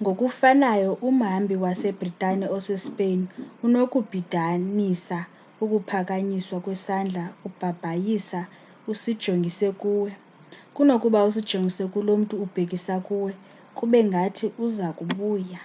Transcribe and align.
ngokufanayo 0.00 0.90
umhambi 1.08 1.56
wase-bhritane 1.62 2.46
osespain 2.56 3.20
unokubhidanisa 3.66 5.18
ukuphakanyiswa 5.62 6.56
kwesandla 6.64 7.24
ubhabhayisa 7.46 8.40
usijongise 8.92 9.68
kuwe 9.80 10.10
kunokuba 10.74 11.18
usijongise 11.28 11.84
kulo 11.92 12.12
mntu 12.20 12.34
ubhekisa 12.44 12.94
kuwe 13.06 13.32
kube 13.76 13.98
ngathi 14.08 14.46
uza 14.66 14.86
kubuya 14.98 15.60